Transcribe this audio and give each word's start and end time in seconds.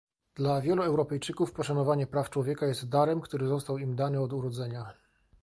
Dla 0.35 0.61
wielu 0.61 0.83
Europejczyków 0.83 1.51
poszanowanie 1.53 2.07
praw 2.07 2.29
człowieka 2.29 2.65
jest 2.65 2.89
darem, 2.89 3.21
który 3.21 3.47
został 3.47 3.77
im 3.77 3.95
dany 3.95 4.21
od 4.21 4.33
urodzenia 4.33 4.93